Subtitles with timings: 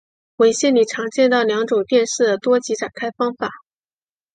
[0.37, 3.51] 文献里常见到两种电势的多极展开方法。